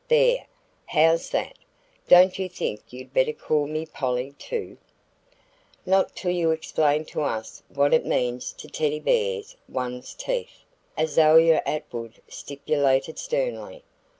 [0.07, 0.47] There,
[0.87, 1.59] how's that?
[2.07, 4.79] Don't you think you'd better call me Polly, too?"
[5.85, 10.61] "Not till you explain to us what it means to Teddy Bear one's teeth,"
[10.97, 13.83] Azalia Atwood stipulated sternly.